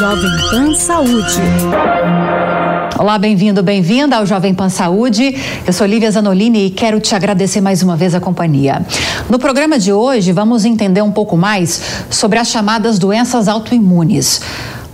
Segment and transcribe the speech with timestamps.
[0.00, 1.42] Jovem Pan Saúde.
[2.98, 5.36] Olá, bem-vindo, bem-vinda ao Jovem Pan Saúde.
[5.66, 8.80] Eu sou Lívia Zanolini e quero te agradecer mais uma vez a companhia.
[9.28, 14.40] No programa de hoje, vamos entender um pouco mais sobre as chamadas doenças autoimunes.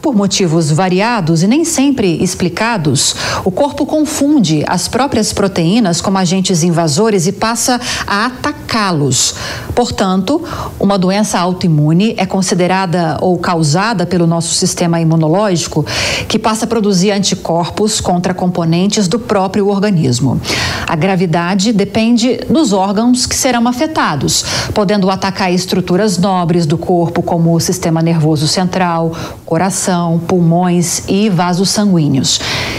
[0.06, 6.62] Por motivos variados e nem sempre explicados, o corpo confunde as próprias proteínas como agentes
[6.62, 9.34] invasores e passa a atacá-los.
[9.74, 10.40] Portanto,
[10.78, 15.84] uma doença autoimune é considerada ou causada pelo nosso sistema imunológico,
[16.28, 20.40] que passa a produzir anticorpos contra componentes do próprio organismo.
[20.86, 27.52] A gravidade depende dos órgãos que serão afetados, podendo atacar estruturas nobres do corpo, como
[27.52, 29.10] o sistema nervoso central,
[29.44, 32.38] coração coração, pulmões e vasos sanguíneos.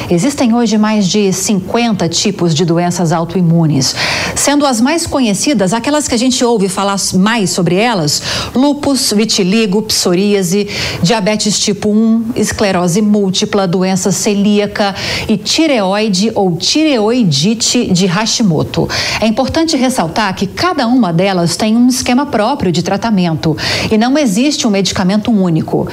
[0.09, 3.93] Existem hoje mais de 50 tipos de doenças autoimunes,
[4.35, 8.21] sendo as mais conhecidas aquelas que a gente ouve falar mais sobre elas:
[8.55, 10.69] lúpus, vitiligo, psoríase,
[11.03, 14.95] diabetes tipo 1, esclerose múltipla, doença celíaca
[15.27, 18.87] e tireoide ou tireoidite de Hashimoto.
[19.19, 23.57] É importante ressaltar que cada uma delas tem um esquema próprio de tratamento
[23.91, 25.85] e não existe um medicamento único.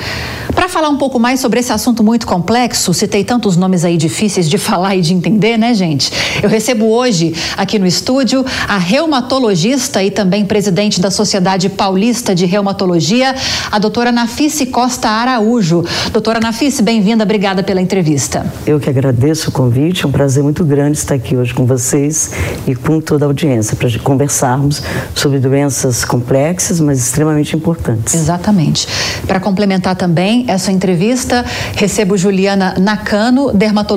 [0.55, 4.49] Para falar um pouco mais sobre esse assunto muito complexo, citei tantos nomes aí difíceis
[4.51, 6.13] de falar e de entender, né, gente?
[6.43, 12.45] Eu recebo hoje aqui no estúdio a reumatologista e também presidente da Sociedade Paulista de
[12.45, 13.35] Reumatologia,
[13.73, 15.83] a doutora Nafice Costa Araújo.
[16.13, 18.45] Doutora Nafice, bem-vinda, obrigada pela entrevista.
[18.67, 22.31] Eu que agradeço o convite, é um prazer muito grande estar aqui hoje com vocês
[22.67, 24.83] e com toda a audiência para conversarmos
[25.15, 28.15] sobre doenças complexas, mas extremamente importantes.
[28.15, 28.87] Exatamente.
[29.27, 31.43] Para complementar também essa entrevista,
[31.75, 33.94] recebo Juliana Nakano, dermatologista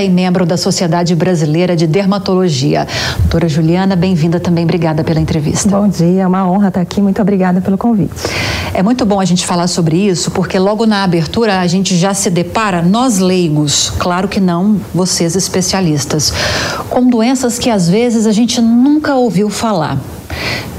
[0.00, 2.86] e membro da Sociedade Brasileira de Dermatologia.
[3.18, 5.68] Doutora Juliana, bem-vinda também, obrigada pela entrevista.
[5.68, 8.12] Bom dia, é uma honra estar aqui, muito obrigada pelo convite.
[8.72, 12.14] É muito bom a gente falar sobre isso, porque logo na abertura a gente já
[12.14, 16.32] se depara, nós leigos, claro que não vocês especialistas,
[16.88, 19.98] com doenças que às vezes a gente nunca ouviu falar.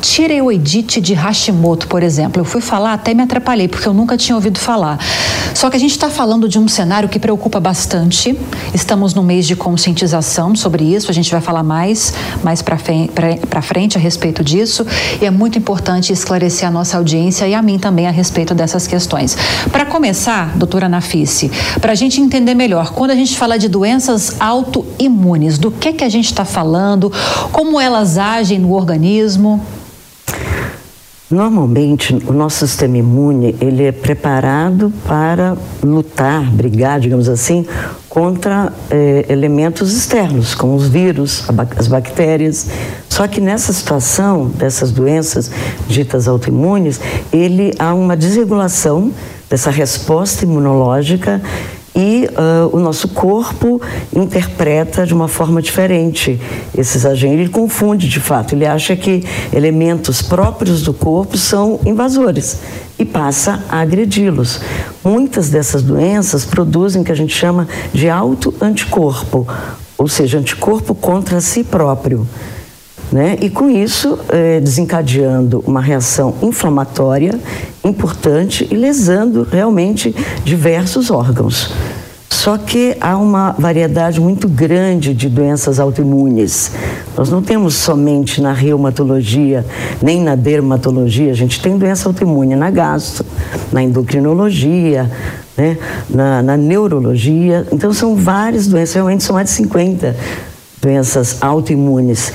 [0.02, 2.42] Tireoidite de Hashimoto, por exemplo.
[2.42, 5.00] Eu fui falar, até me atrapalhei, porque eu nunca tinha ouvido falar.
[5.54, 8.38] Só que a gente está falando de um cenário que preocupa bastante.
[8.74, 11.12] Estamos no mês de conscientização sobre isso.
[11.12, 12.14] A gente vai falar mais,
[12.44, 14.86] mais para frente a respeito disso.
[15.22, 18.88] E é muito importante esclarecer a nossa audiência e a mim também a respeito dessas
[18.88, 19.38] questões.
[19.72, 24.40] Para começar, doutora Nafice, para a gente entender melhor, quando a gente fala de doenças
[24.40, 27.12] autoimunes, do que, que a gente está falando,
[27.52, 29.41] como elas agem no organismo?
[31.32, 37.66] Normalmente, o nosso sistema imune ele é preparado para lutar, brigar, digamos assim,
[38.10, 41.46] contra eh, elementos externos, como os vírus,
[41.78, 42.68] as bactérias.
[43.08, 45.50] Só que nessa situação dessas doenças
[45.88, 47.00] ditas autoimunes,
[47.32, 49.14] ele há uma desregulação
[49.50, 51.42] dessa resposta imunológica
[52.02, 53.80] e uh, o nosso corpo
[54.16, 56.42] interpreta de uma forma diferente
[56.76, 57.40] esses agentes.
[57.40, 59.24] Ele confunde de fato, ele acha que
[59.54, 62.60] elementos próprios do corpo são invasores
[62.98, 64.60] e passa a agredi-los.
[65.04, 69.48] Muitas dessas doenças produzem o que a gente chama de autoanticorpo,
[69.96, 72.28] ou seja, anticorpo contra si próprio.
[73.12, 73.38] Né?
[73.42, 77.38] E com isso, é, desencadeando uma reação inflamatória
[77.84, 81.74] importante e lesando realmente diversos órgãos.
[82.30, 86.72] Só que há uma variedade muito grande de doenças autoimunes.
[87.16, 89.64] Nós não temos somente na reumatologia,
[90.02, 93.26] nem na dermatologia, a gente tem doença autoimune na gastro,
[93.72, 95.12] na endocrinologia,
[95.56, 95.78] né?
[96.10, 97.68] na, na neurologia.
[97.72, 100.16] Então são várias doenças, realmente são mais de 50
[100.82, 102.34] doenças autoimunes.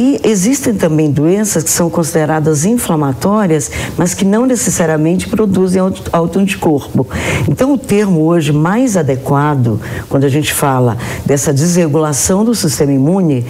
[0.00, 5.82] E existem também doenças que são consideradas inflamatórias, mas que não necessariamente produzem
[6.12, 7.04] autoanticorpo.
[7.48, 13.44] Então, o termo hoje mais adequado, quando a gente fala dessa desregulação do sistema imune,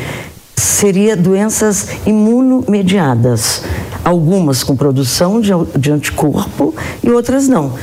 [0.57, 3.63] seria doenças imunomediadas.
[4.03, 7.75] Algumas com produção de, de anticorpo e outras não.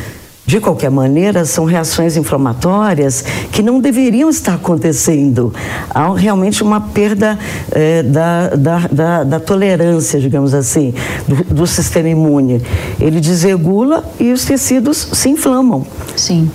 [0.45, 5.51] De qualquer maneira, são reações inflamatórias que não deveriam estar acontecendo.
[5.89, 7.39] Há realmente uma perda
[7.71, 10.93] é, da, da, da, da, tolerância, digamos assim,
[11.27, 12.61] do, do sistema imune.
[12.99, 15.83] Ele desregula e os tecidos se inflamam.
[16.15, 16.49] Sim.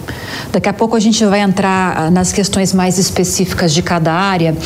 [0.53, 4.57] Daqui a pouco a gente vai entrar ah, nas questões mais específicas de cada área.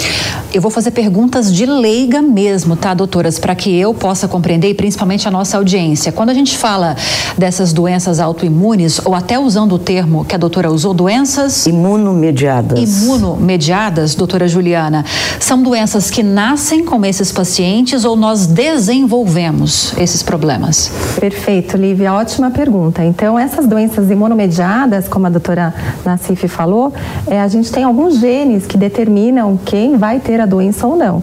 [0.52, 4.74] Eu vou fazer perguntas de leiga mesmo, tá, doutoras, para que eu possa compreender e
[4.74, 6.12] principalmente a nossa audiência.
[6.12, 6.94] Quando a gente fala
[7.38, 13.02] dessas doenças autoimunes ou ou até usando o termo que a doutora usou, doenças imunomediadas.
[13.02, 15.04] Imunomediadas, doutora Juliana,
[15.38, 20.90] são doenças que nascem com esses pacientes ou nós desenvolvemos esses problemas?
[21.20, 23.04] Perfeito, Lívia, ótima pergunta.
[23.04, 26.92] Então, essas doenças imunomediadas, como a doutora Nassif falou,
[27.26, 31.22] é, a gente tem alguns genes que determinam quem vai ter a doença ou não.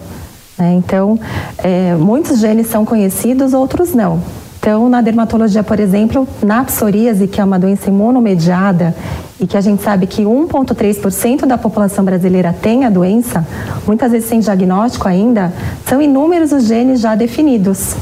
[0.58, 0.74] Né?
[0.74, 1.18] Então,
[1.58, 4.20] é, muitos genes são conhecidos, outros não.
[4.62, 8.94] Então, na dermatologia, por exemplo, na psoríase, que é uma doença imunomediada
[9.40, 13.44] e que a gente sabe que 1,3% da população brasileira tem a doença,
[13.84, 15.52] muitas vezes sem diagnóstico ainda,
[15.84, 17.96] são inúmeros os genes já definidos.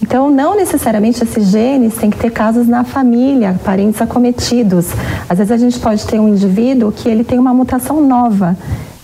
[0.00, 4.86] Então, não necessariamente esses genes têm que ter casos na família, parentes acometidos.
[5.28, 8.56] Às vezes a gente pode ter um indivíduo que ele tem uma mutação nova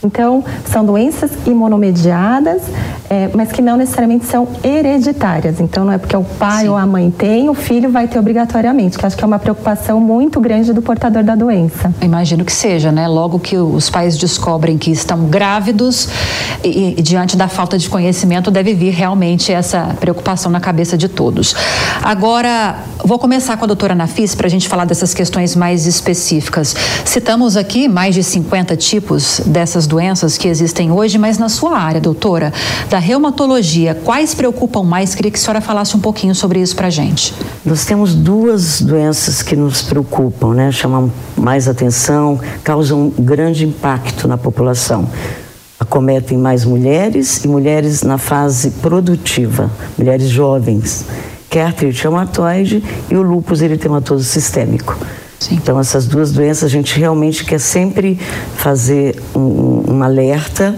[0.04, 2.62] então, são doenças imunomediadas,
[3.08, 5.60] é, mas que não necessariamente são hereditárias.
[5.60, 6.68] Então, não é porque o pai Sim.
[6.68, 9.98] ou a mãe tem, o filho vai ter obrigatoriamente, que acho que é uma preocupação
[9.98, 11.92] muito grande do portador da doença.
[12.02, 13.08] Imagino que seja, né?
[13.08, 16.08] Logo que os pais descobrem que estão grávidos
[16.62, 21.08] e, e diante da falta de conhecimento, deve vir realmente essa preocupação na cabeça de
[21.08, 21.54] todos.
[22.02, 26.74] Agora, vou começar com a doutora Nafis para a gente falar dessas questões mais específicas.
[27.04, 31.78] Citamos aqui mais de 50 tipos dessas doenças doenças que existem hoje, mas na sua
[31.78, 32.52] área, doutora,
[32.90, 35.14] da reumatologia, quais preocupam mais?
[35.14, 37.32] Queria que a senhora falasse um pouquinho sobre isso para a gente.
[37.64, 40.72] Nós temos duas doenças que nos preocupam, né?
[40.72, 45.08] Chamam mais atenção, causam grande impacto na população
[45.78, 51.04] acometem mais mulheres e mulheres na fase produtiva, mulheres jovens,
[51.50, 54.96] que é a artrite reumatoide e o lúpus eritematoso sistêmico.
[55.38, 55.56] Sim.
[55.56, 58.18] Então, essas duas doenças a gente realmente quer sempre
[58.56, 60.74] fazer um, um alerta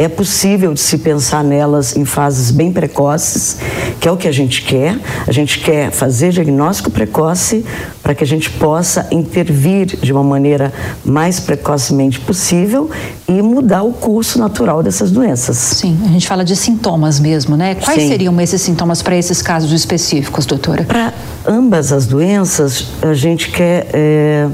[0.00, 3.58] é possível de se pensar nelas em fases bem precoces,
[4.00, 4.98] que é o que a gente quer.
[5.26, 7.66] A gente quer fazer diagnóstico precoce
[8.02, 10.72] para que a gente possa intervir de uma maneira
[11.04, 12.88] mais precocemente possível
[13.28, 15.58] e mudar o curso natural dessas doenças.
[15.58, 17.74] Sim, a gente fala de sintomas mesmo, né?
[17.74, 18.08] Quais Sim.
[18.08, 20.84] seriam esses sintomas para esses casos específicos, doutora?
[20.84, 21.12] Para
[21.46, 23.86] ambas as doenças, a gente quer.
[23.92, 24.48] É,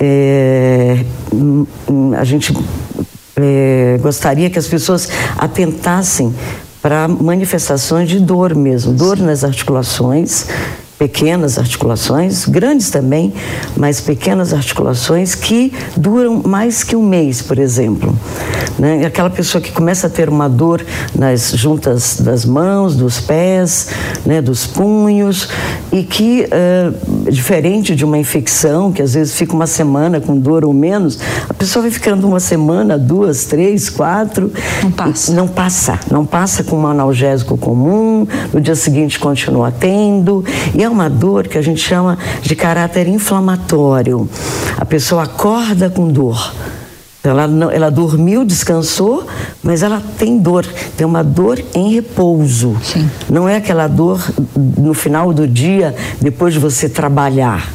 [0.00, 1.04] é,
[2.16, 2.54] a gente
[3.40, 6.34] é, gostaria que as pessoas atentassem
[6.80, 10.46] para manifestações de dor mesmo, dor nas articulações,
[10.98, 13.32] pequenas articulações, grandes também,
[13.76, 18.18] mas pequenas articulações que duram mais que um mês, por exemplo.
[18.78, 19.06] Né?
[19.06, 20.84] Aquela pessoa que começa a ter uma dor
[21.14, 23.88] nas juntas das mãos, dos pés,
[24.24, 25.48] né, dos punhos,
[25.92, 30.64] e que, uh, diferente de uma infecção, que às vezes fica uma semana com dor
[30.64, 31.18] ou menos,
[31.48, 34.52] a pessoa vai ficando uma semana, duas, três, quatro.
[34.82, 35.32] Não passa.
[35.32, 36.00] Não passa.
[36.10, 40.44] Não passa com um analgésico comum, no dia seguinte continua tendo.
[40.74, 44.28] E é é uma dor que a gente chama de caráter inflamatório.
[44.76, 46.52] A pessoa acorda com dor.
[47.22, 49.26] Ela, não, ela dormiu, descansou,
[49.62, 50.66] mas ela tem dor.
[50.96, 52.76] Tem uma dor em repouso.
[52.82, 53.08] Sim.
[53.28, 54.24] Não é aquela dor
[54.56, 57.68] no final do dia, depois de você trabalhar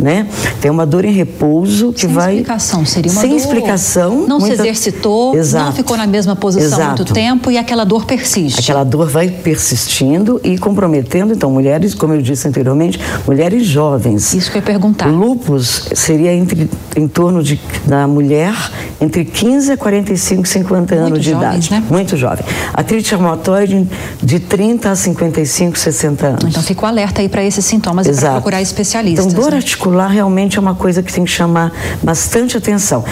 [0.00, 0.26] né?
[0.60, 2.24] Tem uma dor em repouso que sem vai.
[2.24, 3.38] Sem explicação, seria uma sem dor.
[3.38, 4.26] Sem explicação.
[4.26, 4.56] Não muita...
[4.56, 5.64] se exercitou, Exato.
[5.66, 6.96] não ficou na mesma posição Exato.
[6.96, 8.60] muito tempo e aquela dor persiste.
[8.60, 14.34] Aquela dor vai persistindo e comprometendo, então, mulheres, como eu disse anteriormente, mulheres jovens.
[14.34, 15.06] Isso que eu ia perguntar.
[15.06, 18.54] Lupus seria entre, em torno de, da mulher
[19.00, 21.70] entre 15 a 45, 50 anos muito de jovens, idade.
[21.70, 21.82] Né?
[21.90, 22.44] Muito jovem.
[22.74, 23.88] Artrite reumatoide
[24.22, 26.44] de 30 a 55, 60 anos.
[26.44, 28.20] Então, fico alerta aí para esses sintomas Exato.
[28.20, 29.26] e para procurar especialistas.
[29.26, 29.56] Então, dor né?
[29.56, 33.04] articular realmente é uma coisa que tem que chamar bastante atenção.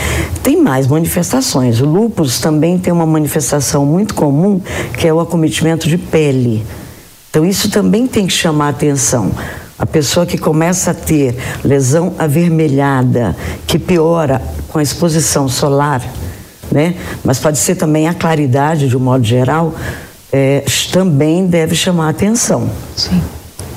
[0.42, 1.80] Tem mais manifestações.
[1.80, 4.60] O lúpus também tem uma manifestação muito comum,
[4.98, 6.64] que é o acometimento de pele.
[7.30, 9.30] Então, isso também tem que chamar atenção.
[9.78, 16.02] A pessoa que começa a ter lesão avermelhada, que piora com a exposição solar,
[16.70, 16.96] né?
[17.24, 19.74] Mas pode ser também a claridade, de um modo geral,
[20.32, 22.68] é, também deve chamar atenção.
[22.96, 23.22] Sim.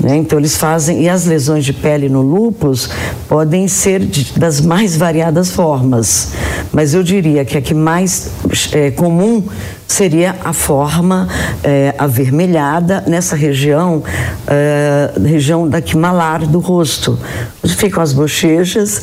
[0.00, 0.16] Né?
[0.16, 2.88] Então eles fazem, e as lesões de pele no lúpus
[3.28, 6.32] podem ser de, das mais variadas formas,
[6.72, 8.30] mas eu diria que a que mais
[8.72, 9.44] é, comum
[9.92, 11.28] seria a forma
[11.62, 14.02] é, avermelhada nessa região,
[14.46, 17.18] é, região daqui malar do rosto,
[17.62, 19.02] onde ficam as bochechas,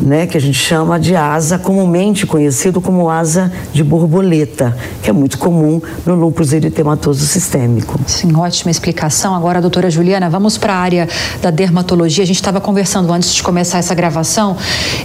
[0.00, 5.12] né, que a gente chama de asa, comumente conhecido como asa de borboleta, que é
[5.12, 7.98] muito comum no lúpus eritematoso sistêmico.
[8.06, 9.34] Sim, ótima explicação.
[9.34, 11.08] Agora, doutora Juliana, vamos para a área
[11.42, 12.22] da dermatologia.
[12.22, 14.56] A gente estava conversando antes de começar essa gravação,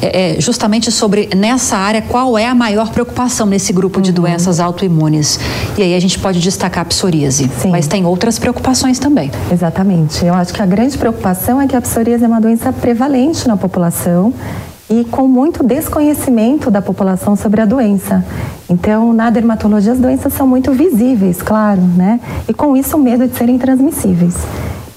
[0.02, 4.16] é, justamente sobre nessa área qual é a maior preocupação nesse grupo de uhum.
[4.16, 5.40] doenças autoimunes autoimunes.
[5.78, 7.50] E aí a gente pode destacar a psoríase.
[7.60, 7.70] Sim.
[7.72, 9.32] Mas tem outras preocupações também.
[9.52, 10.26] Exatamente.
[10.26, 13.56] Eu acho que a grande preocupação é que a psoríase é uma doença prevalente na
[13.56, 14.34] população
[14.90, 18.24] e com muito desconhecimento da população sobre a doença.
[18.70, 22.20] Então, na dermatologia, as doenças são muito visíveis, claro, né?
[22.48, 24.36] E com isso, o medo de serem transmissíveis.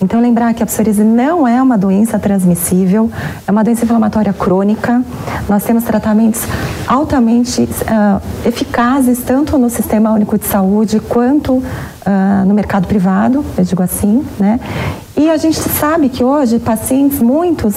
[0.00, 3.10] Então, lembrar que a psoríase não é uma doença transmissível,
[3.46, 5.02] é uma doença inflamatória crônica.
[5.48, 6.42] Nós temos tratamentos
[6.86, 11.64] altamente uh, eficazes, tanto no Sistema Único de Saúde quanto uh,
[12.46, 14.60] no mercado privado, eu digo assim, né?
[15.16, 17.74] E a gente sabe que hoje pacientes, muitos,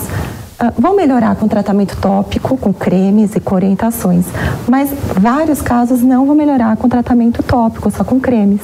[0.61, 4.25] Uh, vão melhorar com tratamento tópico, com cremes e com orientações,
[4.67, 8.59] mas vários casos não vão melhorar com tratamento tópico, só com cremes.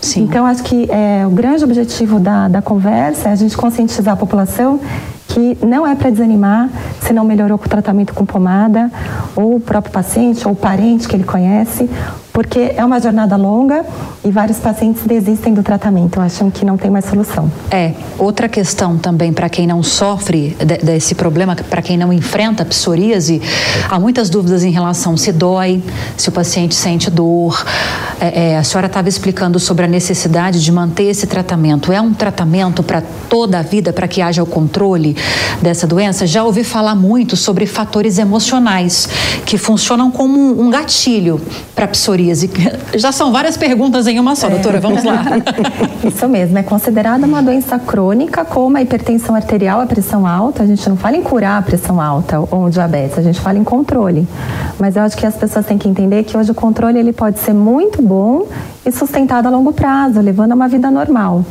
[0.00, 0.22] Sim.
[0.22, 4.16] Então, acho que é, o grande objetivo da, da conversa é a gente conscientizar a
[4.16, 4.78] população
[5.28, 6.68] que não é para desanimar
[7.00, 8.90] se não melhorou com o tratamento com pomada,
[9.34, 11.88] ou o próprio paciente, ou o parente que ele conhece,
[12.32, 13.84] porque é uma jornada longa
[14.24, 17.50] e vários pacientes desistem do tratamento, acham que não tem mais solução.
[17.70, 22.64] É, outra questão também para quem não sofre de, desse problema, para quem não enfrenta
[22.64, 23.42] psoríase,
[23.88, 25.82] há muitas dúvidas em relação se dói,
[26.16, 27.64] se o paciente sente dor.
[28.20, 31.92] É, é, a senhora estava explicando sobre a necessidade de manter esse tratamento.
[31.92, 35.16] É um tratamento para toda a vida, para que haja o controle
[35.60, 36.26] dessa doença?
[36.26, 39.08] Já ouvi falar muito sobre fatores emocionais
[39.44, 41.40] que funcionam como um gatilho
[41.74, 41.88] para a
[42.94, 44.50] Já são várias perguntas em uma só, é.
[44.50, 45.24] doutora, vamos lá.
[46.04, 50.62] Isso mesmo, é considerada uma doença crônica como a hipertensão arterial, a pressão alta.
[50.62, 53.58] A gente não fala em curar a pressão alta ou o diabetes, a gente fala
[53.58, 54.26] em controle.
[54.78, 57.38] Mas eu acho que as pessoas têm que entender que hoje o controle ele pode
[57.38, 58.46] ser muito bom
[58.84, 61.44] e sustentado a longo prazo, levando a uma vida normal.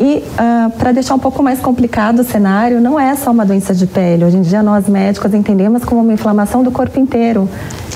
[0.00, 3.74] E ah, para deixar um pouco mais complicado o cenário, não é só uma doença
[3.74, 4.24] de pele.
[4.24, 7.46] Hoje em dia nós médicos entendemos como uma inflamação do corpo inteiro,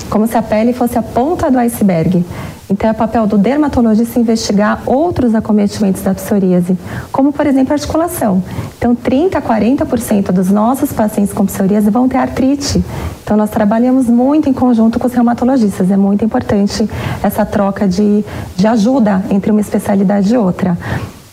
[0.07, 2.23] como se a pele fosse a ponta do iceberg.
[2.69, 6.77] Então é papel do dermatologista investigar outros acometimentos da psoríase,
[7.11, 8.43] como por exemplo a articulação.
[8.77, 12.83] Então 30 a 40% dos nossos pacientes com psoríase vão ter artrite.
[13.23, 15.89] Então nós trabalhamos muito em conjunto com os reumatologistas.
[15.89, 16.87] É muito importante
[17.23, 18.23] essa troca de,
[18.55, 20.77] de ajuda entre uma especialidade e outra.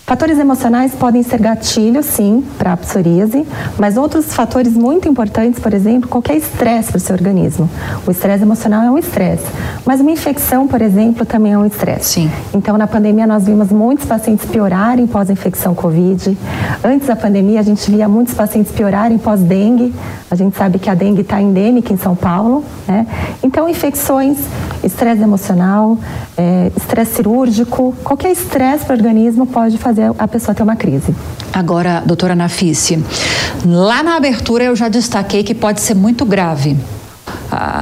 [0.05, 3.47] Fatores emocionais podem ser gatilhos, sim, para a psoríase,
[3.79, 7.71] mas outros fatores muito importantes, por exemplo, qualquer estresse para o seu organismo.
[8.07, 9.47] O estresse emocional é um estresse,
[9.87, 12.15] mas uma infecção, por exemplo, também é um estresse.
[12.15, 12.31] Sim.
[12.53, 16.37] Então, na pandemia, nós vimos muitos pacientes piorarem pós-infecção Covid.
[16.83, 19.95] Antes da pandemia, a gente via muitos pacientes piorarem pós-dengue.
[20.29, 23.07] A gente sabe que a dengue está endêmica em São Paulo, né?
[23.43, 24.39] Então, infecções,
[24.93, 25.99] estresse emocional,
[26.37, 30.77] é, estresse cirúrgico, qualquer estresse para o organismo pode fazer fazer a pessoa ter uma
[30.77, 31.15] crise.
[31.53, 33.03] Agora, doutora Nafice,
[33.65, 36.77] lá na abertura eu já destaquei que pode ser muito grave.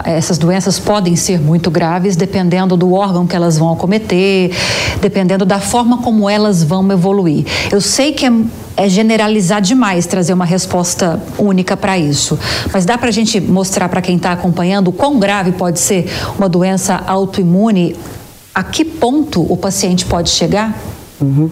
[0.04, 4.50] Essas doenças podem ser muito graves dependendo do órgão que elas vão acometer,
[5.00, 7.44] dependendo da forma como elas vão evoluir.
[7.70, 8.32] Eu sei que é,
[8.76, 12.38] é generalizar demais trazer uma resposta única para isso,
[12.72, 16.10] mas dá para a gente mostrar para quem está acompanhando o quão grave pode ser
[16.38, 17.96] uma doença autoimune?
[18.54, 20.76] A que ponto o paciente pode chegar?
[21.20, 21.50] Uhum.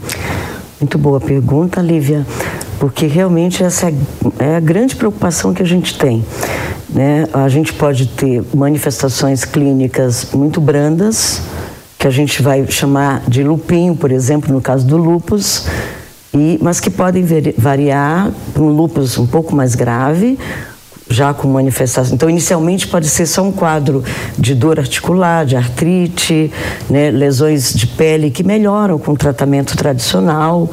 [0.80, 2.26] Muito boa pergunta, Lívia,
[2.78, 3.92] porque realmente essa
[4.38, 6.24] é a grande preocupação que a gente tem.
[6.88, 7.26] Né?
[7.32, 11.42] A gente pode ter manifestações clínicas muito brandas,
[11.98, 15.66] que a gente vai chamar de lupinho, por exemplo, no caso do lupus,
[16.32, 17.24] e, mas que podem
[17.56, 20.38] variar para um lupus um pouco mais grave
[21.10, 22.14] já com manifestação.
[22.14, 24.04] Então, inicialmente pode ser só um quadro
[24.38, 26.52] de dor articular, de artrite,
[26.88, 30.70] né, lesões de pele que melhoram com o tratamento tradicional.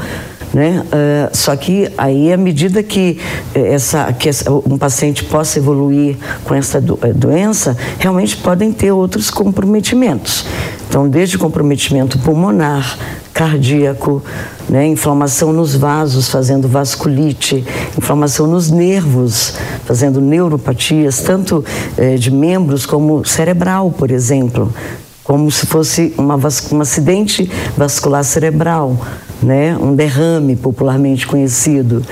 [0.53, 0.83] Né?
[0.85, 3.19] Uh, só que aí, à medida que,
[3.53, 8.71] eh, essa, que essa, um paciente possa evoluir com essa do, eh, doença, realmente podem
[8.71, 10.45] ter outros comprometimentos.
[10.87, 12.97] Então, desde comprometimento pulmonar,
[13.33, 14.23] cardíaco,
[14.69, 14.87] né?
[14.87, 17.65] inflamação nos vasos, fazendo vasculite,
[17.97, 21.65] inflamação nos nervos, fazendo neuropatias, tanto
[21.97, 24.73] eh, de membros como cerebral, por exemplo,
[25.21, 26.39] como se fosse uma,
[26.71, 28.97] um acidente vascular cerebral
[29.41, 29.77] né?
[29.77, 32.03] um derrame popularmente conhecido.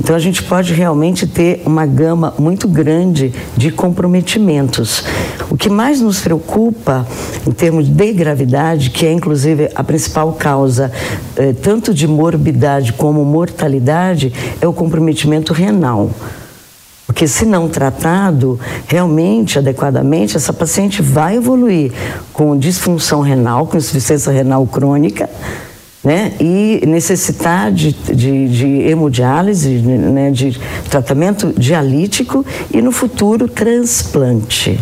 [0.00, 5.04] Então a gente pode realmente ter uma gama muito grande de comprometimentos.
[5.50, 7.06] O que mais nos preocupa
[7.46, 10.90] em termos de gravidade, que é inclusive a principal causa
[11.36, 16.10] eh, tanto de morbidade como mortalidade, é o comprometimento renal.
[17.06, 21.92] Porque se não tratado realmente adequadamente, essa paciente vai evoluir
[22.32, 25.28] com disfunção renal, com insuficiência renal crônica,
[26.04, 26.32] né?
[26.38, 30.30] E necessitar de, de, de hemodiálise, né?
[30.30, 34.78] de tratamento dialítico e no futuro transplante.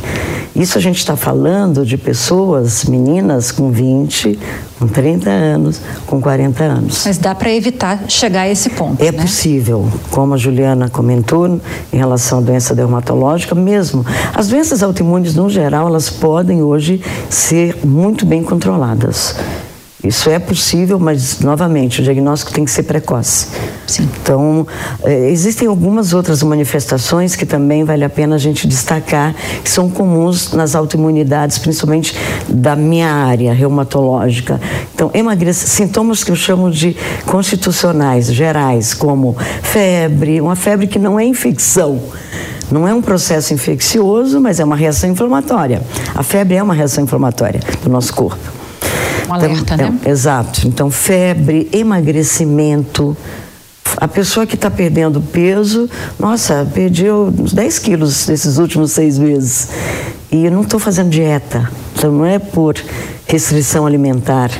[0.54, 4.38] Isso a gente está falando de pessoas, meninas com 20,
[4.78, 7.04] com 30 anos, com 40 anos.
[7.06, 9.02] Mas dá para evitar chegar a esse ponto.
[9.02, 9.22] É né?
[9.22, 11.58] possível, como a Juliana comentou,
[11.90, 14.04] em relação à doença dermatológica, mesmo.
[14.34, 17.00] As doenças autoimunes, no geral, elas podem hoje
[17.30, 19.34] ser muito bem controladas.
[20.04, 23.46] Isso é possível, mas, novamente, o diagnóstico tem que ser precoce.
[23.86, 24.08] Sim.
[24.20, 24.66] Então,
[25.04, 29.32] eh, existem algumas outras manifestações que também vale a pena a gente destacar,
[29.62, 32.16] que são comuns nas autoimunidades, principalmente
[32.48, 34.60] da minha área reumatológica.
[34.92, 41.18] Então, emagrece, sintomas que eu chamo de constitucionais, gerais, como febre, uma febre que não
[41.18, 42.00] é infecção.
[42.72, 45.80] Não é um processo infeccioso, mas é uma reação inflamatória.
[46.12, 48.61] A febre é uma reação inflamatória do nosso corpo.
[49.32, 49.98] Um alerta, então, né?
[50.04, 50.66] É, exato.
[50.66, 53.16] Então, febre, emagrecimento.
[53.96, 59.68] A pessoa que está perdendo peso, nossa, perdeu uns 10 quilos nesses últimos seis meses.
[60.30, 61.70] E eu não estou fazendo dieta.
[61.94, 62.76] Então, não é por
[63.26, 64.50] restrição alimentar.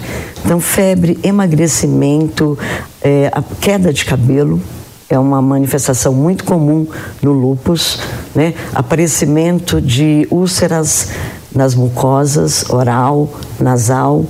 [0.45, 2.59] Então, febre, emagrecimento,
[3.01, 4.61] é, a queda de cabelo,
[5.09, 6.87] é uma manifestação muito comum
[7.21, 8.01] no lúpus,
[8.35, 8.55] né?
[8.75, 11.11] Aparecimento de úlceras
[11.55, 13.29] nas mucosas, oral,
[13.61, 14.25] nasal,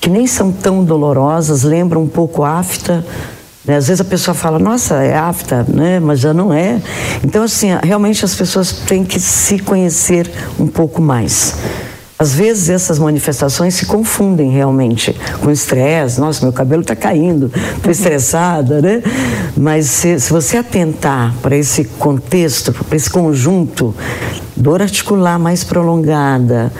[0.00, 3.04] que nem são tão dolorosas, lembram um pouco afta.
[3.64, 3.76] Né?
[3.76, 6.00] Às vezes a pessoa fala, nossa, é afta, né?
[6.00, 6.80] mas já não é.
[7.22, 11.54] Então, assim, realmente as pessoas têm que se conhecer um pouco mais.
[12.18, 16.20] Às vezes essas manifestações se confundem realmente com estresse.
[16.20, 19.02] Nossa, meu cabelo está caindo, estou estressada, né?
[19.56, 23.94] Mas se, se você atentar para esse contexto, para esse conjunto,
[24.54, 26.70] dor articular mais prolongada,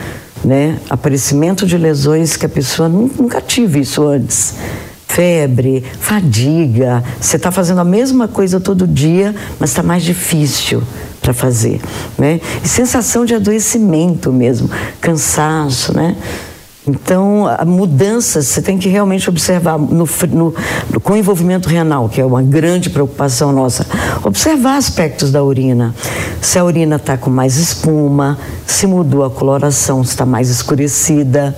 [0.45, 0.79] né?
[0.89, 4.55] Aparecimento de lesões que a pessoa nunca tive isso antes
[5.11, 10.83] febre, fadiga, você está fazendo a mesma coisa todo dia, mas está mais difícil
[11.21, 11.81] para fazer,
[12.17, 12.41] né?
[12.65, 14.71] E sensação de adoecimento mesmo,
[15.01, 16.17] cansaço, né?
[16.91, 20.55] Então, a mudança você tem que realmente observar no, no,
[21.01, 23.87] com envolvimento renal, que é uma grande preocupação nossa.
[24.25, 25.95] Observar aspectos da urina.
[26.41, 31.57] Se a urina está com mais espuma, se mudou a coloração, está mais escurecida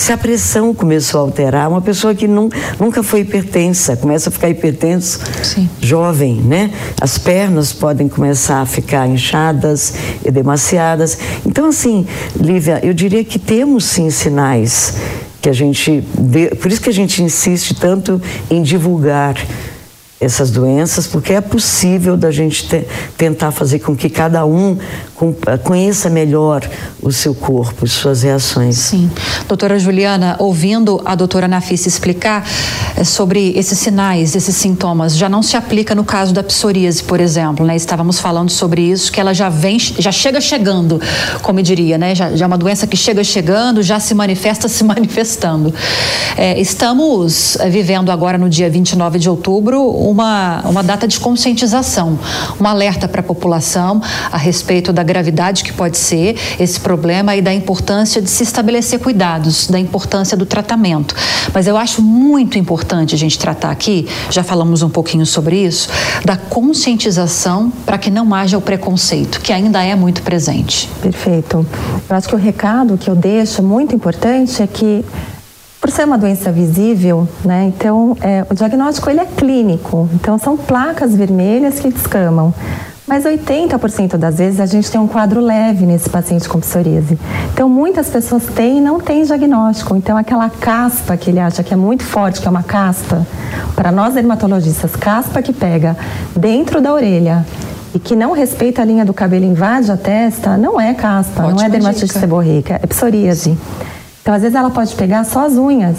[0.00, 2.48] se a pressão começou a alterar, uma pessoa que não,
[2.80, 5.68] nunca foi hipertensa, começa a ficar hipertenso Sim.
[5.78, 6.70] jovem, né?
[6.98, 9.92] As pernas podem começar a ficar inchadas,
[10.24, 11.18] edemaciadas.
[11.44, 14.94] Então, assim, Lívia, eu diria que temos sim sinais
[15.38, 16.02] que a gente.
[16.62, 19.36] Por isso que a gente insiste tanto em divulgar
[20.20, 24.76] essas doenças, porque é possível da gente te, tentar fazer com que cada um
[25.14, 26.68] com, conheça melhor
[27.00, 28.76] o seu corpo, suas reações.
[28.76, 29.10] Sim.
[29.48, 32.46] Doutora Juliana, ouvindo a doutora Nafis explicar
[32.96, 37.18] é, sobre esses sinais, esses sintomas, já não se aplica no caso da psoríase, por
[37.18, 37.74] exemplo, né?
[37.74, 41.00] Estávamos falando sobre isso, que ela já vem, já chega chegando,
[41.40, 42.14] como diria, né?
[42.14, 45.72] Já, já é uma doença que chega chegando, já se manifesta se manifestando.
[46.36, 49.80] É, estamos vivendo agora no dia 29 de outubro
[50.10, 52.18] uma, uma data de conscientização,
[52.60, 57.42] um alerta para a população a respeito da gravidade que pode ser esse problema e
[57.42, 61.14] da importância de se estabelecer cuidados, da importância do tratamento.
[61.54, 65.88] Mas eu acho muito importante a gente tratar aqui, já falamos um pouquinho sobre isso,
[66.24, 70.88] da conscientização para que não haja o preconceito, que ainda é muito presente.
[71.00, 71.64] Perfeito.
[72.08, 75.04] Eu acho que o recado que eu deixo muito importante é que
[75.80, 80.56] por ser uma doença visível, né, então é, o diagnóstico ele é clínico, então são
[80.56, 82.52] placas vermelhas que descamam.
[83.06, 87.18] Mas 80% das vezes a gente tem um quadro leve nesse paciente com psoríase.
[87.52, 89.96] Então muitas pessoas têm e não têm diagnóstico.
[89.96, 93.26] Então aquela caspa que ele acha que é muito forte, que é uma caspa,
[93.74, 95.96] para nós dermatologistas, caspa que pega
[96.36, 97.44] dentro da orelha
[97.92, 101.56] e que não respeita a linha do cabelo, invade a testa, não é caspa, Ótima
[101.56, 102.20] não é dermatite dica.
[102.20, 103.58] seborreica, é psoríase.
[104.22, 105.96] Então, às vezes, ela pode pegar só as unhas,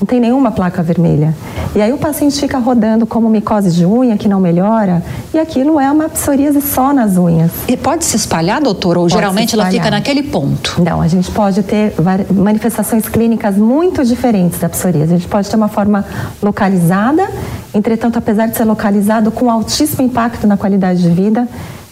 [0.00, 1.34] não tem nenhuma placa vermelha.
[1.74, 5.80] E aí o paciente fica rodando como micose de unha que não melhora, e aquilo
[5.80, 7.50] é uma psoríase só nas unhas.
[7.66, 8.96] E pode se espalhar, doutor?
[8.96, 10.80] Ou pode geralmente ela fica naquele ponto?
[10.80, 11.94] Não, a gente pode ter
[12.32, 15.14] manifestações clínicas muito diferentes da psoríase.
[15.14, 16.04] A gente pode ter uma forma
[16.40, 17.28] localizada,
[17.74, 21.48] entretanto, apesar de ser localizado com altíssimo impacto na qualidade de vida,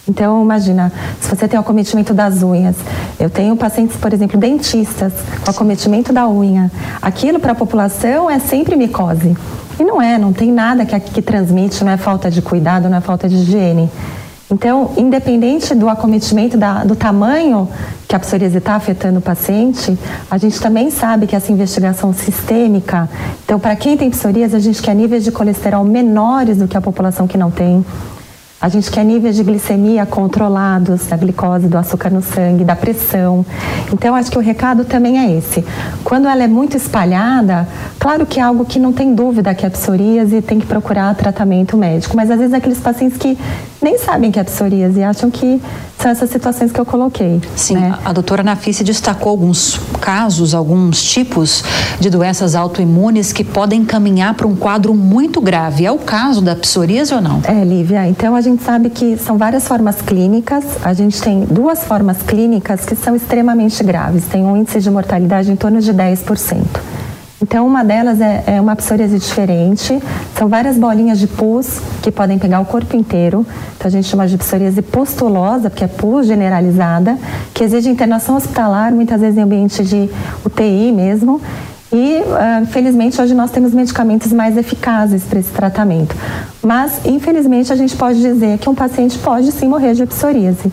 [0.08, 2.74] então, imagina, se você tem o acometimento das unhas,
[3.20, 5.12] eu tenho pacientes, por exemplo, dentistas
[5.44, 6.72] com acometimento da unha.
[7.00, 9.36] Aquilo para a população é sempre micose.
[9.78, 12.98] E não é, não tem nada que, que transmite, não é falta de cuidado, não
[12.98, 13.88] é falta de higiene.
[14.50, 17.68] Então, independente do acometimento, da, do tamanho
[18.06, 19.96] que a psoríase está afetando o paciente,
[20.30, 23.08] a gente também sabe que essa investigação sistêmica,
[23.44, 26.80] então, para quem tem psoríase, a gente quer níveis de colesterol menores do que a
[26.80, 27.82] população que não tem.
[28.62, 33.44] A gente quer níveis de glicemia controlados, da glicose, do açúcar no sangue, da pressão.
[33.92, 35.64] Então, acho que o recado também é esse.
[36.04, 37.66] Quando ela é muito espalhada,
[38.02, 41.14] claro que é algo que não tem dúvida que é psoríase e tem que procurar
[41.14, 42.16] tratamento médico.
[42.16, 43.38] Mas às vezes aqueles pacientes que
[43.80, 45.62] nem sabem que é psoríase e acham que
[46.00, 47.40] são essas situações que eu coloquei.
[47.54, 47.96] Sim, né?
[48.04, 51.62] a doutora Nafice destacou alguns casos, alguns tipos
[52.00, 55.86] de doenças autoimunes que podem caminhar para um quadro muito grave.
[55.86, 57.40] É o caso da psoríase ou não?
[57.44, 58.08] É, Lívia.
[58.08, 60.64] Então a gente sabe que são várias formas clínicas.
[60.82, 64.24] A gente tem duas formas clínicas que são extremamente graves.
[64.24, 66.62] Tem um índice de mortalidade em torno de 10%.
[67.42, 70.00] Então, uma delas é, é, uma psoríase diferente.
[70.38, 73.44] São várias bolinhas de pus que podem pegar o corpo inteiro.
[73.76, 77.18] Então, a gente chama de psoríase pustulosa, porque é pus generalizada,
[77.52, 80.08] que exige internação hospitalar, muitas vezes em ambiente de
[80.46, 81.40] UTI mesmo.
[81.92, 86.14] E, uh, felizmente, hoje nós temos medicamentos mais eficazes para esse tratamento.
[86.62, 90.72] Mas, infelizmente, a gente pode dizer que um paciente pode sim morrer de psoríase.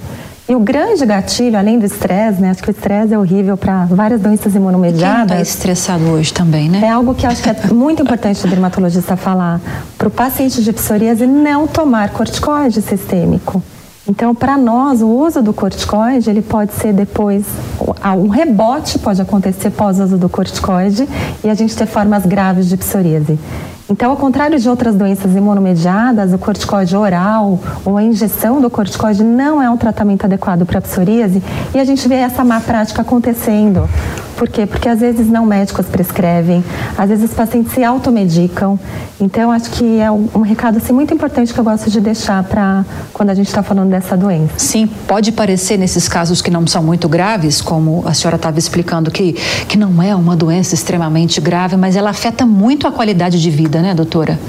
[0.49, 2.49] E o grande gatilho, além do estresse, né?
[2.49, 5.27] Acho que o estresse é horrível para várias doenças imunomediadas.
[5.27, 6.81] Quem está estressado hoje também, né?
[6.83, 9.61] É algo que acho que é muito importante o dermatologista falar.
[9.95, 13.61] Para o paciente de psoríase não tomar corticoide sistêmico.
[14.07, 17.45] Então, para nós, o uso do corticoide, ele pode ser depois,
[18.17, 21.07] um rebote pode acontecer pós uso do corticoide
[21.43, 23.37] e a gente ter formas graves de psoríase.
[23.91, 29.23] Então, ao contrário de outras doenças imunomediadas, o corticoide oral ou a injeção do corticoide
[29.23, 31.41] não é um tratamento adequado para a psoríase
[31.73, 33.89] e a gente vê essa má prática acontecendo.
[34.39, 34.65] Por quê?
[34.65, 36.63] Porque às vezes não médicos prescrevem,
[36.97, 38.79] às vezes os pacientes se automedicam.
[39.19, 42.85] Então, acho que é um, recado assim, muito importante que eu gosto de deixar para
[43.11, 44.53] quando a gente está falando dessa doença.
[44.55, 49.11] Sim, pode parecer nesses casos que não são muito graves, como a senhora estava explicando,
[49.11, 49.33] que,
[49.67, 53.78] que não é uma doença extremamente grave, mas ela afeta muito a qualidade de vida,
[53.81, 54.39] né, doutora?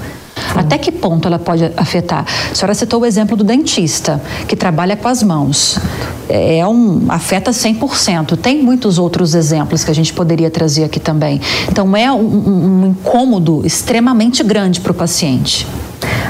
[0.55, 2.25] Até que ponto ela pode afetar?
[2.51, 5.79] A senhora citou o exemplo do dentista, que trabalha com as mãos.
[6.27, 8.37] É, é um, afeta 100%.
[8.37, 11.39] Tem muitos outros exemplos que a gente poderia trazer aqui também.
[11.69, 15.65] Então, é um, um incômodo extremamente grande para o paciente.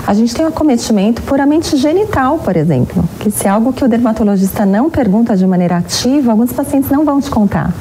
[0.05, 3.87] A gente tem um acometimento puramente genital, por exemplo, que se é algo que o
[3.87, 7.73] dermatologista não pergunta de maneira ativa, alguns pacientes não vão te contar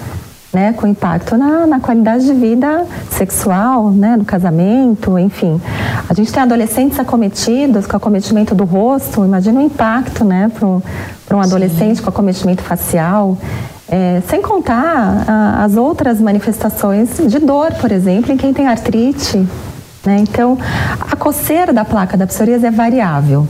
[0.53, 5.61] né, com impacto na, na qualidade de vida sexual, né, no casamento, enfim.
[6.09, 11.41] A gente tem adolescentes acometidos com acometimento do rosto, imagina o impacto né, para um
[11.41, 12.03] adolescente Sim.
[12.03, 13.39] com acometimento facial.
[13.89, 19.39] É, sem contar a, as outras manifestações de dor, por exemplo, em quem tem artrite.
[20.05, 20.19] Né?
[20.21, 20.57] Então,
[21.01, 23.47] a coceira da placa da psoríase é variável.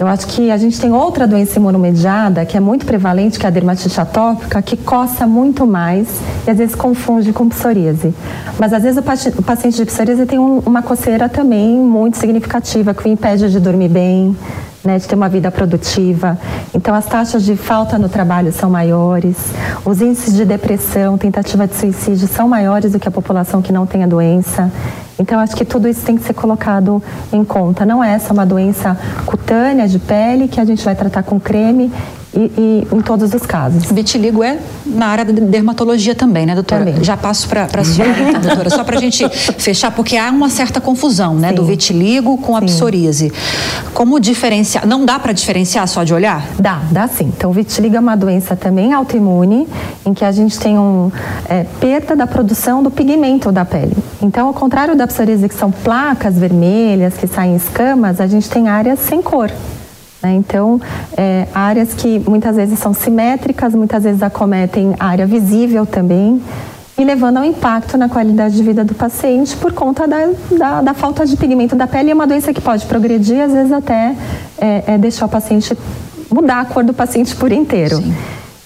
[0.00, 3.48] Eu acho que a gente tem outra doença imunomediada que é muito prevalente, que é
[3.48, 6.08] a dermatite atópica, que coça muito mais
[6.46, 8.14] e às vezes confunde com psoríase.
[8.58, 13.06] Mas às vezes o paciente de psoríase tem um, uma coceira também muito significativa, que
[13.06, 14.34] o impede de dormir bem,
[14.82, 16.38] né, de ter uma vida produtiva.
[16.72, 19.36] Então, as taxas de falta no trabalho são maiores,
[19.84, 23.84] os índices de depressão, tentativa de suicídio são maiores do que a população que não
[23.84, 24.72] tem a doença.
[25.20, 27.84] Então, acho que tudo isso tem que ser colocado em conta.
[27.84, 31.92] Não é essa uma doença cutânea de pele que a gente vai tratar com creme
[32.34, 33.90] e, e, em todos os casos.
[33.90, 36.84] Vitiligo é na área da dermatologia também, né, doutora?
[36.84, 37.02] Também.
[37.04, 39.28] Já passo para a senhora, então, doutora, só para a gente
[39.58, 41.54] fechar, porque há uma certa confusão, né, Sim.
[41.56, 42.66] do vitiligo com a sim.
[42.66, 43.32] psoríase.
[43.92, 44.86] Como diferenciar?
[44.86, 46.46] Não dá para diferenciar só de olhar?
[46.58, 47.32] Dá, dá sim.
[47.36, 49.66] Então, o vitiligo é uma doença também autoimune,
[50.06, 51.10] em que a gente tem um
[51.48, 53.96] é, perda da produção do pigmento da pele.
[54.22, 58.68] Então, ao contrário da psoríase, que são placas vermelhas que saem escamas, a gente tem
[58.68, 59.50] áreas sem cor.
[60.22, 60.34] Né?
[60.34, 60.80] Então,
[61.16, 66.40] é, áreas que muitas vezes são simétricas, muitas vezes acometem área visível também,
[66.96, 70.94] e levando ao impacto na qualidade de vida do paciente por conta da, da, da
[70.94, 72.10] falta de pigmento da pele.
[72.10, 74.14] É uma doença que pode progredir, às vezes até
[74.58, 75.76] é, é deixar o paciente
[76.30, 77.96] mudar a cor do paciente por inteiro.
[77.96, 78.14] Sim.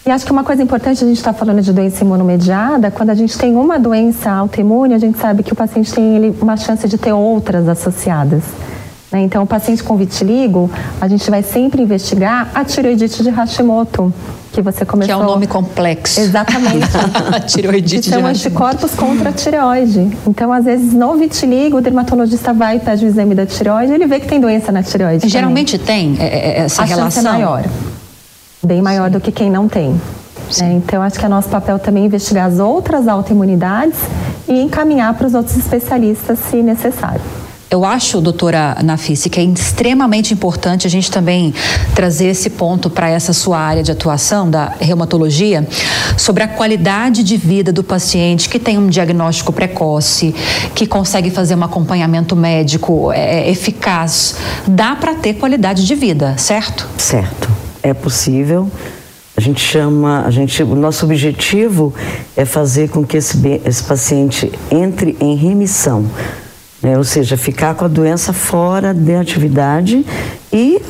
[0.07, 3.14] E acho que uma coisa importante, a gente está falando de doença imunomediada, quando a
[3.14, 6.87] gente tem uma doença autoimune, a gente sabe que o paciente tem ele, uma chance
[6.87, 8.43] de ter outras associadas.
[9.11, 9.23] Né?
[9.23, 14.12] Então, o paciente com vitiligo, a gente vai sempre investigar a tiroidite de Hashimoto,
[14.53, 15.17] que você começou...
[15.17, 16.21] Que é um nome complexo.
[16.21, 16.87] Exatamente.
[17.49, 20.11] tiroidite são anticorpos contra a tireoide.
[20.27, 24.07] Então, às vezes, no vitiligo, o dermatologista vai e pede o exame da tireoide, ele
[24.07, 25.27] vê que tem doença na tireoide.
[25.31, 26.14] Geralmente também.
[26.17, 27.07] tem é, é, essa a relação?
[27.07, 27.64] A chance é maior.
[28.64, 29.12] Bem maior Sim.
[29.12, 30.00] do que quem não tem.
[30.61, 33.98] É, então, acho que é nosso papel também investigar as outras autoimunidades
[34.48, 37.20] e encaminhar para os outros especialistas se necessário.
[37.70, 41.53] Eu acho, doutora Nafisi, que é extremamente importante a gente também
[41.92, 45.66] trazer esse ponto para essa sua área de atuação da reumatologia,
[46.16, 50.33] sobre a qualidade de vida do paciente que tem um diagnóstico precoce,
[50.72, 54.37] que consegue fazer um acompanhamento médico é, eficaz.
[54.68, 56.87] Dá para ter qualidade de vida, certo?
[56.96, 57.63] Certo.
[57.85, 58.68] É possível.
[59.37, 61.94] A gente chama, a gente, o nosso objetivo
[62.37, 66.09] é fazer com que esse, esse paciente entre em remissão
[66.85, 66.99] né?
[66.99, 70.05] ou seja, ficar com a doença fora da atividade
[70.53, 70.81] e,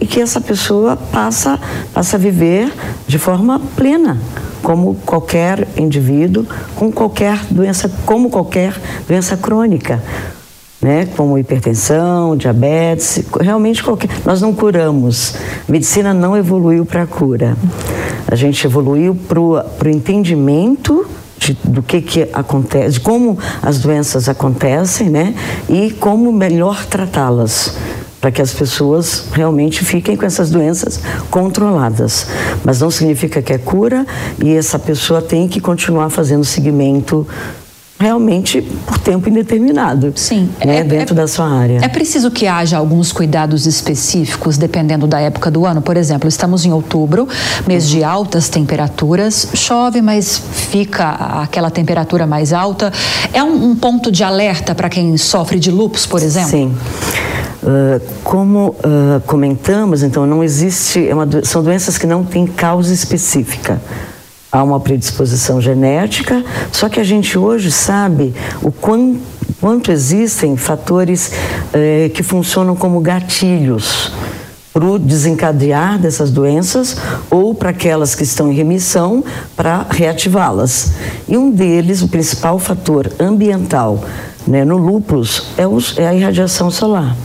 [0.00, 1.58] e, que essa pessoa passa,
[1.92, 2.72] passa a viver
[3.06, 4.16] de forma plena,
[4.62, 10.00] como qualquer indivíduo, com qualquer doença, como qualquer doença crônica.
[10.80, 14.08] Né, como hipertensão, diabetes, realmente qualquer.
[14.24, 15.34] Nós não curamos.
[15.68, 17.54] Medicina não evoluiu para a cura.
[18.26, 21.06] A gente evoluiu para o entendimento
[21.38, 25.34] de, do que, que acontece, de como as doenças acontecem, né?
[25.68, 27.76] E como melhor tratá-las
[28.20, 32.26] para que as pessoas realmente fiquem com essas doenças controladas.
[32.62, 34.06] Mas não significa que é cura
[34.42, 37.26] e essa pessoa tem que continuar fazendo seguimento
[38.00, 40.10] realmente por tempo indeterminado.
[40.16, 40.48] Sim.
[40.64, 41.80] Né, é, dentro é, da sua área.
[41.82, 45.82] É preciso que haja alguns cuidados específicos dependendo da época do ano.
[45.82, 47.28] Por exemplo, estamos em outubro,
[47.66, 51.10] mês de altas temperaturas, chove, mas fica
[51.42, 52.90] aquela temperatura mais alta.
[53.34, 56.50] É um, um ponto de alerta para quem sofre de lupus, por exemplo?
[56.50, 56.74] Sim.
[57.62, 63.78] Uh, como uh, comentamos, então não existe, é são doenças que não têm causa específica
[64.50, 69.18] há uma predisposição genética, só que a gente hoje sabe o quão,
[69.60, 71.32] quanto existem fatores
[71.72, 74.12] eh, que funcionam como gatilhos
[74.72, 76.96] para o desencadear dessas doenças
[77.30, 79.24] ou para aquelas que estão em remissão
[79.56, 80.92] para reativá-las.
[81.28, 84.04] E um deles, o principal fator ambiental
[84.46, 87.16] né, no lúpus é, é a irradiação solar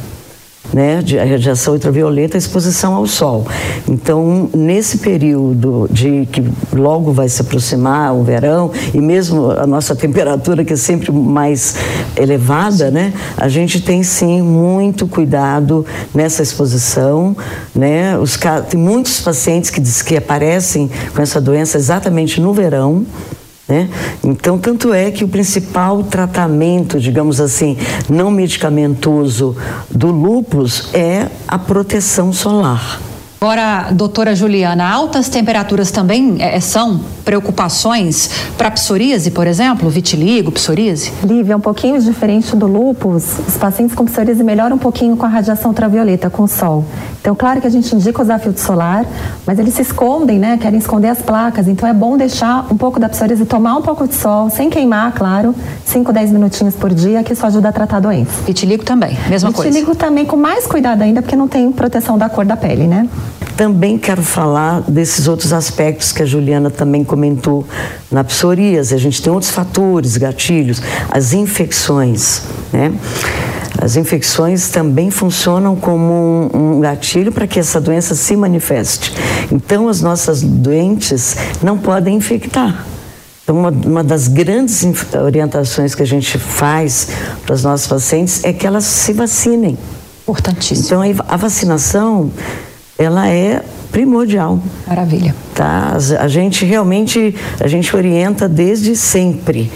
[0.73, 3.45] né, de radiação ultravioleta, a exposição ao sol.
[3.87, 9.95] Então, nesse período de que logo vai se aproximar o verão e mesmo a nossa
[9.95, 11.75] temperatura que é sempre mais
[12.15, 17.35] elevada, né, a gente tem sim muito cuidado nessa exposição,
[17.73, 18.17] né?
[18.17, 18.37] Os
[18.69, 23.05] tem muitos pacientes que diz que aparecem com essa doença exatamente no verão.
[23.67, 23.89] Né?
[24.23, 29.57] Então, tanto é que o principal tratamento, digamos assim, não medicamentoso
[29.89, 33.01] do lúpus é a proteção solar.
[33.39, 41.11] Agora, doutora Juliana, altas temperaturas também é, são preocupações para psoríase, por exemplo, vitiligo, psoríase?
[41.23, 45.25] Lívia, é um pouquinho diferente do lúpus, os pacientes com psoríase melhoram um pouquinho com
[45.25, 46.85] a radiação ultravioleta, com o sol.
[47.19, 49.05] Então, claro que a gente indica usar filtro solar,
[49.45, 50.57] mas eles se escondem, né?
[50.57, 51.67] Querem esconder as placas.
[51.67, 55.11] Então, é bom deixar um pouco da psoríase, tomar um pouco de sol, sem queimar,
[55.13, 55.53] claro,
[55.95, 58.43] 5, 10 minutinhos por dia, que isso ajuda a tratar a doença.
[58.45, 59.71] Vitiligo também, mesma Vitiligo coisa?
[59.71, 63.07] Vitiligo também, com mais cuidado ainda, porque não tem proteção da cor da pele, né?
[63.55, 67.65] Também quero falar desses outros aspectos que a Juliana também comentou
[68.11, 68.93] na psoríase.
[68.93, 72.41] A gente tem outros fatores, gatilhos, as infecções,
[72.73, 72.91] né?
[73.81, 79.13] As infecções também funcionam como um, um gatilho para que essa doença se manifeste.
[79.49, 82.85] Então, as nossas doentes não podem infectar.
[83.45, 84.83] Então, uma, uma, das grandes
[85.23, 87.09] orientações que a gente faz
[87.45, 89.77] para os nossos pacientes é que elas se vacinem.
[90.23, 91.03] Importantíssimo.
[91.05, 92.31] Então, a vacinação
[92.97, 94.59] ela é primordial.
[94.87, 95.35] Maravilha.
[95.53, 95.95] Tá?
[96.19, 99.71] A gente realmente, a gente orienta desde sempre.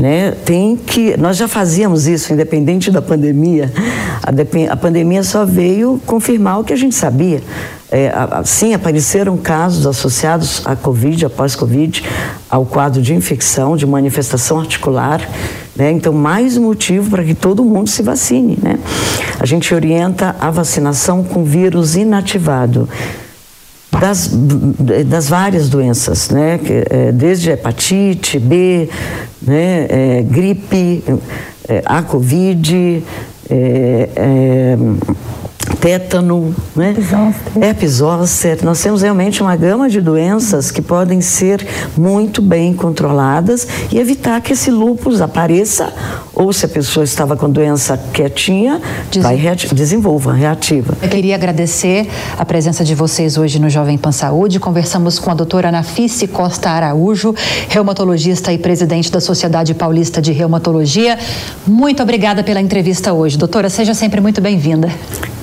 [0.00, 0.30] Né?
[0.46, 3.70] Tem que, nós já fazíamos isso, independente da pandemia.
[4.22, 7.42] A, a pandemia só veio confirmar o que a gente sabia.
[7.92, 8.10] É,
[8.44, 12.02] sim, apareceram casos associados à Covid, após Covid,
[12.48, 15.20] ao quadro de infecção, de manifestação articular.
[15.76, 15.90] Né?
[15.90, 18.58] Então, mais motivo para que todo mundo se vacine.
[18.62, 18.78] Né?
[19.38, 22.88] A gente orienta a vacinação com vírus inativado.
[24.00, 24.30] Das,
[25.06, 26.58] das várias doenças, né?
[26.88, 28.88] É, desde hepatite B,
[29.42, 29.86] né?
[29.88, 31.04] É, gripe,
[31.68, 33.02] é, a Covid,
[33.50, 34.78] é, é
[35.78, 36.94] tétano, né?
[37.60, 38.58] herpes zoster.
[38.64, 44.40] Nós temos realmente uma gama de doenças que podem ser muito bem controladas e evitar
[44.40, 45.92] que esse lúpus apareça
[46.34, 48.80] ou se a pessoa estava com doença quietinha,
[49.10, 49.22] Des...
[49.22, 50.96] vai reati desenvolva, reativa.
[51.02, 54.58] Eu queria agradecer a presença de vocês hoje no Jovem Pan Saúde.
[54.58, 57.34] Conversamos com a doutora Anafice Costa Araújo,
[57.68, 61.18] reumatologista e presidente da Sociedade Paulista de Reumatologia.
[61.66, 63.36] Muito obrigada pela entrevista hoje.
[63.36, 64.88] Doutora, seja sempre muito bem-vinda.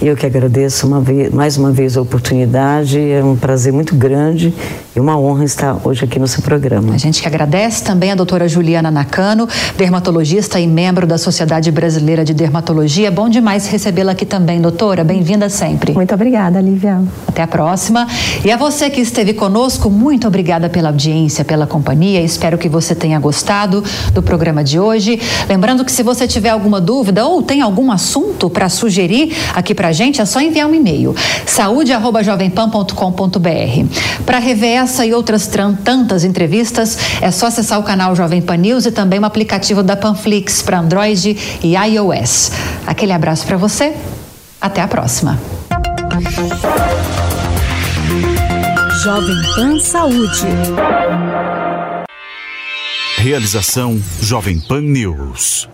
[0.02, 3.00] Eu que agradeço uma vez, mais uma vez a oportunidade.
[3.00, 4.54] É um prazer muito grande
[4.96, 6.94] e uma honra estar hoje aqui no seu programa.
[6.94, 12.26] A gente que agradece também a doutora Juliana Nakano, dermatologista e membro da Sociedade Brasileira
[12.26, 13.12] de Dermatologia.
[13.12, 15.04] Bom demais recebê-la aqui também, doutora.
[15.04, 15.94] Bem-vinda sempre.
[15.94, 17.02] Muito obrigada, Lívia.
[17.28, 18.08] Até a próxima.
[18.44, 22.22] E a você que esteve conosco, muito obrigada pela audiência, pela companhia.
[22.22, 25.20] Espero que você tenha gostado do programa de hoje.
[25.48, 29.92] Lembrando que se você tiver alguma dúvida ou tem algum assunto para sugerir aqui para
[30.08, 31.16] gente, é só enviar um e-mail
[31.46, 34.24] saúde@jovempan.com.br.
[34.26, 38.86] Para rever essa e outras tantas entrevistas, é só acessar o canal Jovem Pan News
[38.86, 42.52] e também o aplicativo da Panflix para Android e iOS.
[42.86, 43.94] Aquele abraço para você.
[44.60, 45.40] Até a próxima.
[49.04, 50.48] Jovem Pan Saúde.
[53.18, 55.70] Realização Jovem Pan News.